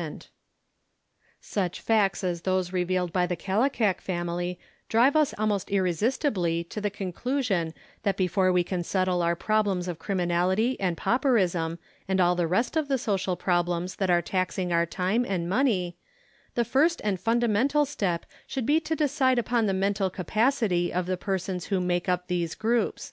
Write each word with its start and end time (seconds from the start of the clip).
THE 0.00 0.14
KALLIKAK 0.14 0.22
FAMILY 0.22 0.34
Such 1.42 1.80
facts 1.82 2.24
as 2.24 2.40
those 2.40 2.72
revealed 2.72 3.12
by 3.12 3.26
the 3.26 3.36
Kallikak 3.36 4.00
family 4.00 4.58
drive 4.88 5.14
us 5.14 5.34
almost 5.36 5.70
irresistibly 5.70 6.64
to 6.64 6.80
the 6.80 6.88
conclusion 6.88 7.74
that 8.02 8.16
be 8.16 8.26
fore 8.26 8.50
we 8.50 8.64
can 8.64 8.82
settle 8.82 9.20
our 9.20 9.36
problems 9.36 9.88
of 9.88 9.98
criminality 9.98 10.80
and 10.80 10.96
paup 10.96 11.20
erism 11.24 11.76
and 12.08 12.18
all 12.18 12.34
the 12.34 12.46
rest 12.46 12.78
of 12.78 12.88
the 12.88 12.96
social 12.96 13.36
problems 13.36 13.96
that 13.96 14.08
are 14.08 14.22
taxing 14.22 14.72
our 14.72 14.86
time 14.86 15.26
and 15.28 15.50
money, 15.50 15.98
the 16.54 16.64
first 16.64 17.02
and 17.04 17.20
fundamental 17.20 17.84
step 17.84 18.24
should 18.46 18.64
be 18.64 18.80
to 18.80 18.96
decide 18.96 19.38
upon 19.38 19.66
the 19.66 19.74
mental 19.74 20.08
capacity 20.08 20.90
of 20.90 21.04
the 21.04 21.18
persons 21.18 21.66
who 21.66 21.78
make 21.78 22.08
up 22.08 22.26
these 22.28 22.54
groups. 22.54 23.12